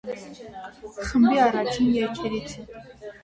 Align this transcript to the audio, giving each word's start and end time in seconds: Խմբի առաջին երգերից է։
Խմբի 1.09 1.37
առաջին 1.43 1.93
երգերից 1.99 2.57
է։ 2.63 2.67